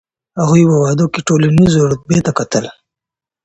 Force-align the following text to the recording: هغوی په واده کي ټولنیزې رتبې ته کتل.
هغوی 0.39 0.63
په 0.69 0.77
واده 0.83 1.05
کي 1.13 1.19
ټولنیزې 1.27 1.81
رتبې 1.91 2.19
ته 2.25 2.31
کتل. 2.39 2.65